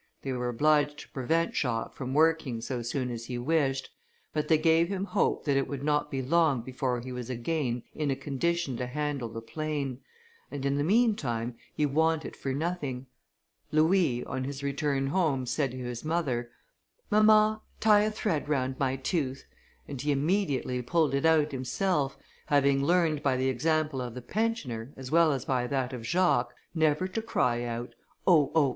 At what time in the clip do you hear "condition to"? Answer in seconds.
8.15-8.87